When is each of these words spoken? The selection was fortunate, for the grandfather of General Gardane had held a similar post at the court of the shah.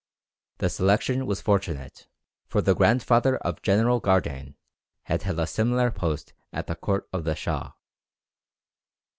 The 0.57 0.67
selection 0.71 1.27
was 1.27 1.41
fortunate, 1.41 2.07
for 2.47 2.59
the 2.63 2.73
grandfather 2.73 3.37
of 3.37 3.61
General 3.61 4.01
Gardane 4.01 4.55
had 5.03 5.21
held 5.21 5.37
a 5.37 5.45
similar 5.45 5.91
post 5.91 6.33
at 6.51 6.65
the 6.65 6.73
court 6.73 7.07
of 7.13 7.23
the 7.23 7.35
shah. 7.35 7.73